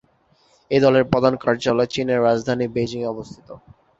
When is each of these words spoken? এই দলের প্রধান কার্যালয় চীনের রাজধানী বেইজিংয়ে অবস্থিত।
এই 0.71 0.81
দলের 0.81 1.03
প্রধান 1.11 1.33
কার্যালয় 1.43 1.91
চীনের 1.93 2.23
রাজধানী 2.27 2.65
বেইজিংয়ে 2.67 3.11
অবস্থিত। 3.13 3.47